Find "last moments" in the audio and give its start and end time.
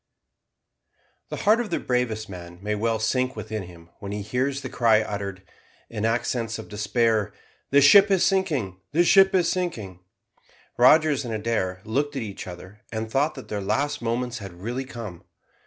13.61-14.39